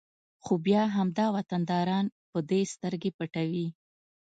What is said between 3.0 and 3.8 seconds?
پټوي